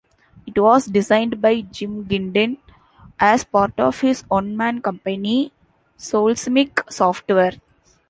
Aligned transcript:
It 0.47 0.57
was 0.59 0.87
designed 0.87 1.39
by 1.43 1.61
Jim 1.61 2.05
Gindin, 2.05 2.57
as 3.19 3.43
part 3.43 3.79
of 3.79 4.01
his 4.01 4.21
one-man 4.21 4.81
company, 4.81 5.51
Solecismic 5.95 6.91
Software. 6.91 7.53